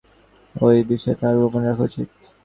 [0.55, 2.07] ঐ বিষয় তাঁহার গোপনে রাখা উচিত।